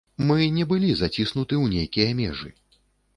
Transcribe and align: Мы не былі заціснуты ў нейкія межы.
Мы 0.29 0.37
не 0.55 0.63
былі 0.71 0.87
заціснуты 1.01 1.53
ў 1.63 1.75
нейкія 1.75 2.17
межы. 2.23 2.49